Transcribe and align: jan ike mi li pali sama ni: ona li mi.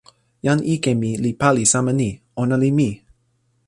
jan 0.45 0.59
ike 0.73 0.91
mi 1.01 1.11
li 1.23 1.31
pali 1.41 1.63
sama 1.73 1.91
ni: 1.99 2.09
ona 2.41 2.55
li 2.61 2.69
mi. 2.77 2.89